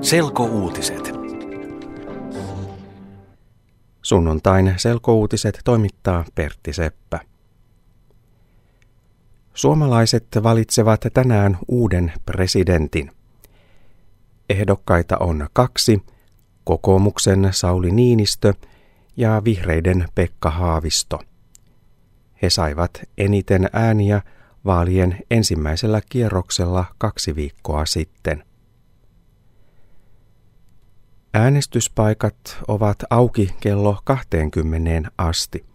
Selkouutiset. 0.00 1.12
Sunnuntain 4.02 4.74
selkouutiset 4.76 5.60
toimittaa 5.64 6.24
Pertti 6.34 6.72
Seppä. 6.72 7.20
Suomalaiset 9.54 10.26
valitsevat 10.42 11.00
tänään 11.14 11.58
uuden 11.68 12.12
presidentin. 12.26 13.10
Ehdokkaita 14.50 15.16
on 15.16 15.48
kaksi, 15.52 16.02
kokoomuksen 16.64 17.48
Sauli 17.50 17.90
Niinistö 17.90 18.52
ja 19.16 19.42
vihreiden 19.44 20.08
Pekka 20.14 20.50
Haavisto. 20.50 21.20
He 22.42 22.50
saivat 22.50 23.00
eniten 23.18 23.68
ääniä 23.72 24.22
vaalien 24.64 25.18
ensimmäisellä 25.30 26.00
kierroksella 26.08 26.84
kaksi 26.98 27.34
viikkoa 27.36 27.86
sitten. 27.86 28.47
Äänestyspaikat 31.38 32.58
ovat 32.68 32.98
auki 33.10 33.54
kello 33.60 33.98
20 34.04 35.10
asti. 35.18 35.66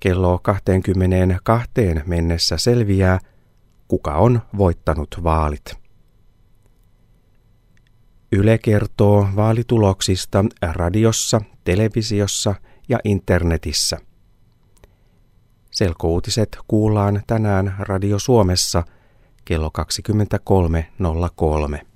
Kello 0.00 0.38
22 0.38 1.70
mennessä 2.06 2.56
selviää, 2.56 3.18
kuka 3.88 4.14
on 4.14 4.42
voittanut 4.58 5.20
vaalit. 5.22 5.74
Yle 8.32 8.58
kertoo 8.58 9.28
vaalituloksista 9.36 10.44
radiossa, 10.72 11.40
televisiossa 11.64 12.54
ja 12.88 12.98
internetissä. 13.04 13.98
Selkouutiset 15.70 16.58
kuullaan 16.68 17.22
tänään 17.26 17.74
Radio 17.78 18.18
Suomessa 18.18 18.82
kello 19.44 19.70
23.03. 21.78 21.93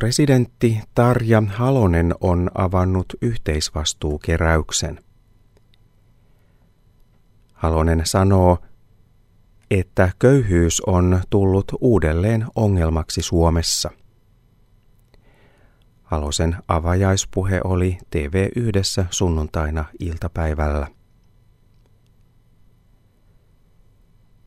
Presidentti 0.00 0.80
Tarja 0.94 1.42
Halonen 1.48 2.14
on 2.20 2.50
avannut 2.54 3.06
yhteisvastuukeräyksen. 3.22 5.00
Halonen 7.52 8.02
sanoo, 8.04 8.58
että 9.70 10.10
köyhyys 10.18 10.80
on 10.80 11.20
tullut 11.30 11.64
uudelleen 11.80 12.46
ongelmaksi 12.54 13.22
Suomessa. 13.22 13.90
Halosen 16.02 16.56
avajaispuhe 16.68 17.60
oli 17.64 17.98
tv 18.10 18.48
yhdessä 18.56 19.04
sunnuntaina 19.10 19.84
iltapäivällä. 19.98 20.86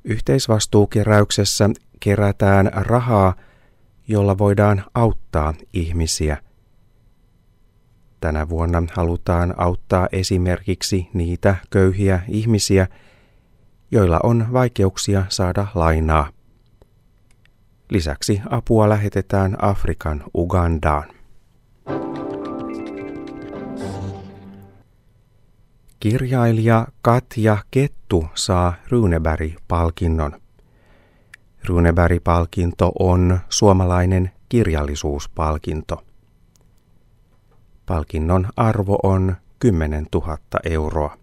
Yhteisvastuukeräyksessä 0.04 1.70
kerätään 2.00 2.72
rahaa, 2.74 3.36
jolla 4.08 4.38
voidaan 4.38 4.84
auttaa 4.94 5.54
ihmisiä. 5.74 6.38
Tänä 8.20 8.50
vuonna 8.50 8.84
halutaan 8.94 9.54
auttaa 9.58 10.08
esimerkiksi 10.12 11.10
niitä 11.14 11.56
köyhiä 11.70 12.20
ihmisiä, 12.28 12.88
joilla 13.92 14.20
on 14.24 14.48
vaikeuksia 14.54 15.26
saada 15.30 15.68
lainaa. 15.76 16.30
Lisäksi 17.90 18.42
apua 18.50 18.90
lähetetään 18.90 19.56
Afrikan 19.62 20.24
Ugandaan. 20.36 21.10
Kirjailija 26.00 26.88
Katja 27.02 27.58
Kettu 27.72 28.26
saa 28.36 28.74
Runeberg-palkinnon. 28.90 30.43
Runeberg-palkinto 31.68 32.92
on 33.00 33.40
suomalainen 33.50 34.32
kirjallisuuspalkinto. 34.50 36.04
Palkinnon 37.86 38.48
arvo 38.58 39.00
on 39.04 39.36
10 39.60 40.08
000 40.14 40.38
euroa. 40.64 41.18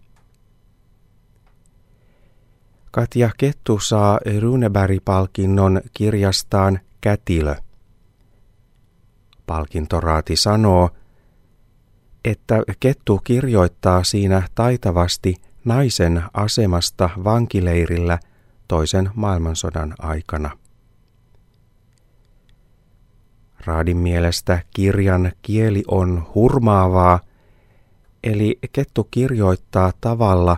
Katja 2.91 3.31
Kettu 3.39 3.79
saa 3.79 4.21
Runeberg-palkinnon 4.41 5.81
kirjastaan 5.95 6.81
Kätilö. 7.01 7.55
Palkintoraati 9.47 10.37
sanoo, 10.37 10.91
että 12.25 12.63
Kettu 12.81 13.21
kirjoittaa 13.25 14.05
siinä 14.05 14.43
taitavasti 14.55 15.37
naisen 15.65 16.23
asemasta 16.35 17.11
vankileirillä 17.25 18.19
toisen 18.71 19.11
maailmansodan 19.15 19.95
aikana. 19.99 20.51
Raadin 23.65 23.97
mielestä 23.97 24.63
kirjan 24.75 25.33
kieli 25.43 25.83
on 25.89 26.27
hurmaavaa, 26.35 27.21
eli 28.25 28.59
Kettu 28.73 29.09
kirjoittaa 29.11 29.93
tavalla, 30.01 30.57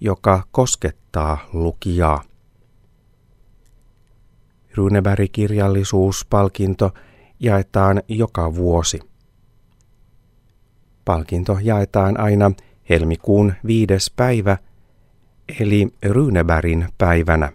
joka 0.00 0.42
koskettaa 0.50 1.38
lukijaa. 1.52 2.22
Runeberg-kirjallisuuspalkinto 4.74 6.90
jaetaan 7.40 8.02
joka 8.08 8.54
vuosi. 8.54 9.00
Palkinto 11.04 11.58
jaetaan 11.62 12.20
aina 12.20 12.50
helmikuun 12.88 13.52
viides 13.66 14.12
päivä, 14.16 14.58
eli 15.60 15.88
Runebergin 16.08 16.88
päivänä. 16.98 17.52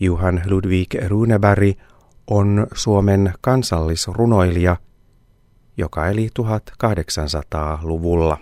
Johan 0.00 0.42
Ludwig 0.46 0.94
Runeberg 1.08 1.78
on 2.26 2.66
Suomen 2.74 3.32
kansallisrunoilija, 3.40 4.76
joka 5.76 6.06
eli 6.06 6.28
1800-luvulla. 6.40 8.38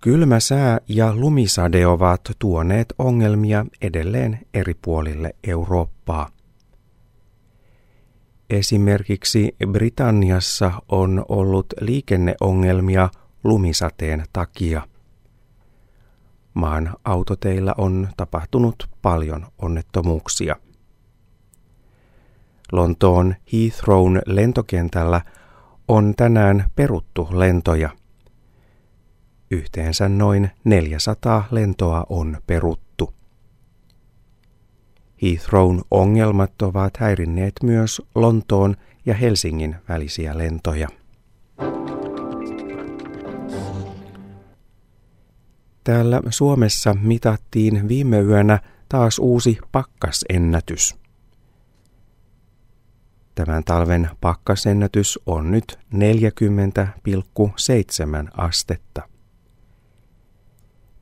Kylmä 0.00 0.40
sää 0.40 0.78
ja 0.88 1.14
lumisade 1.16 1.86
ovat 1.86 2.20
tuoneet 2.38 2.94
ongelmia 2.98 3.66
edelleen 3.82 4.38
eri 4.54 4.74
puolille 4.82 5.34
Eurooppaa. 5.46 6.37
Esimerkiksi 8.50 9.56
Britanniassa 9.72 10.72
on 10.88 11.24
ollut 11.28 11.66
liikenneongelmia 11.80 13.08
lumisateen 13.44 14.24
takia. 14.32 14.88
Maan 16.54 16.94
autoteillä 17.04 17.74
on 17.78 18.08
tapahtunut 18.16 18.88
paljon 19.02 19.46
onnettomuuksia. 19.58 20.56
Lontoon 22.72 23.34
Heathrown 23.52 24.20
lentokentällä 24.26 25.20
on 25.88 26.14
tänään 26.16 26.64
peruttu 26.76 27.28
lentoja. 27.32 27.90
Yhteensä 29.50 30.08
noin 30.08 30.50
400 30.64 31.44
lentoa 31.50 32.06
on 32.08 32.36
peruttu. 32.46 32.87
Heathrown 35.22 35.80
ongelmat 35.90 36.62
ovat 36.62 36.96
häirinneet 36.96 37.52
myös 37.62 38.02
Lontoon 38.14 38.76
ja 39.06 39.14
Helsingin 39.14 39.76
välisiä 39.88 40.38
lentoja. 40.38 40.88
Täällä 45.84 46.22
Suomessa 46.30 46.96
mitattiin 47.02 47.88
viime 47.88 48.20
yönä 48.20 48.58
taas 48.88 49.18
uusi 49.18 49.58
pakkasennätys. 49.72 50.94
Tämän 53.34 53.64
talven 53.64 54.10
pakkasennätys 54.20 55.18
on 55.26 55.50
nyt 55.50 55.78
40,7 55.94 56.00
astetta. 58.36 59.08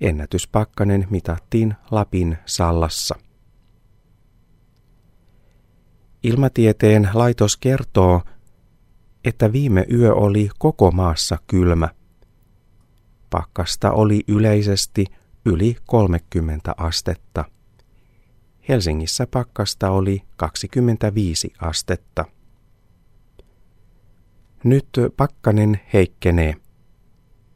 Ennätyspakkanen 0.01 1.07
mitattiin 1.11 1.75
Lapin 1.91 2.39
Sallassa. 2.47 3.26
Ilmatieteen 6.27 7.09
laitos 7.15 7.57
kertoo, 7.57 8.23
että 9.25 9.53
viime 9.53 9.87
yö 9.93 10.15
oli 10.15 10.51
koko 10.59 10.91
maassa 10.91 11.39
kylmä. 11.47 11.89
Pakkasta 13.31 13.93
oli 13.93 14.21
yleisesti 14.29 15.05
yli 15.45 15.77
30 15.87 16.75
astetta. 16.77 17.45
Helsingissä 18.69 19.27
pakkasta 19.27 19.91
oli 19.91 20.23
25 20.37 21.53
astetta. 21.61 22.25
Nyt 24.65 24.89
pakkanen 25.17 25.81
heikkenee. 25.93 26.55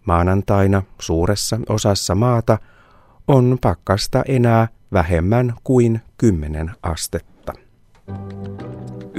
Maanantaina 0.06 0.82
suuressa 1.00 1.60
osassa 1.68 2.14
maata 2.14 2.58
on 3.28 3.58
pakkasta 3.60 4.22
enää 4.28 4.68
vähemmän 4.92 5.54
kuin 5.64 6.00
10 6.18 6.70
astetta. 6.82 7.29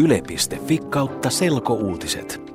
Yle.fi 0.02 0.78
kautta 0.78 1.30
selkouutiset. 1.30 2.51